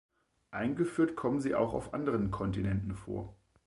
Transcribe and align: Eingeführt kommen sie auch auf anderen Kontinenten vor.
Eingeführt 0.49 1.15
kommen 1.15 1.39
sie 1.41 1.53
auch 1.53 1.75
auf 1.75 1.93
anderen 1.93 2.31
Kontinenten 2.31 2.95
vor. 2.95 3.35